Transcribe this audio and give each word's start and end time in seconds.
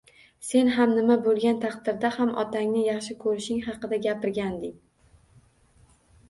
Sen 0.45 0.69
ham 0.75 0.93
nima 0.99 1.17
bo`lgan 1.27 1.59
taqdirda 1.65 2.11
ham 2.15 2.31
otangni 2.43 2.81
yaxshi 2.87 3.17
ko`rishing 3.27 3.61
haqida 3.67 4.01
gapirganding 4.07 4.75